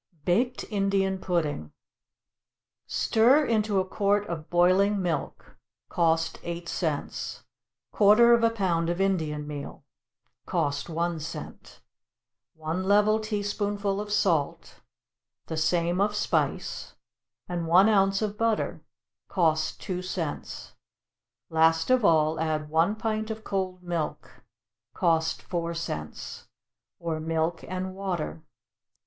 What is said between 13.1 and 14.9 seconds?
teaspoonful of salt,